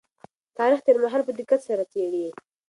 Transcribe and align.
تاريخ 0.57 0.79
تېر 0.85 0.97
مهال 1.03 1.21
په 1.25 1.31
دقت 1.39 1.59
سره 1.69 1.83
څېړي. 1.91 2.25